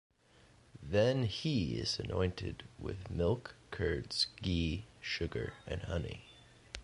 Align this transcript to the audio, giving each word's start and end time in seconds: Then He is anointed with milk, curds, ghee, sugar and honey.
Then 0.81 1.25
He 1.25 1.75
is 1.75 1.99
anointed 1.99 2.63
with 2.79 3.11
milk, 3.11 3.53
curds, 3.69 4.25
ghee, 4.41 4.85
sugar 4.99 5.53
and 5.67 5.83
honey. 5.83 6.23